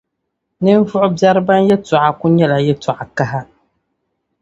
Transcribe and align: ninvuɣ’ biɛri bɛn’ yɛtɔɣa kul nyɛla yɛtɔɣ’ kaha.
ninvuɣ’ 0.63 1.03
biɛri 1.17 1.41
bɛn’ 1.47 1.61
yɛtɔɣa 1.69 2.09
kul 2.19 2.31
nyɛla 2.35 2.57
yɛtɔɣ’ 2.67 2.99
kaha. 3.17 3.41